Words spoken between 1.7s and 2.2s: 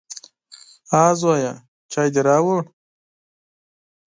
چای